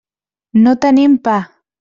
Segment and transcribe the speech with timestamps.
[0.63, 1.37] No tenim pa.